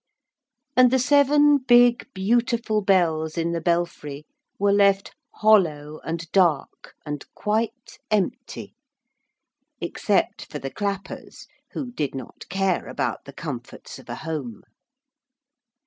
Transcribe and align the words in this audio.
And 0.75 0.89
the 0.89 0.97
seven 0.97 1.59
big 1.59 2.07
beautiful 2.15 2.81
bells 2.81 3.37
in 3.37 3.51
the 3.51 3.61
belfry 3.61 4.25
were 4.57 4.71
left 4.71 5.13
hollow 5.31 5.99
and 6.03 6.25
dark 6.31 6.95
and 7.05 7.23
quite 7.35 7.99
empty, 8.09 8.73
except 9.79 10.51
for 10.51 10.57
the 10.57 10.71
clappers 10.71 11.45
who 11.73 11.91
did 11.91 12.15
not 12.15 12.49
care 12.49 12.87
about 12.87 13.25
the 13.25 13.33
comforts 13.33 13.99
of 13.99 14.09
a 14.09 14.15
home. 14.25 14.63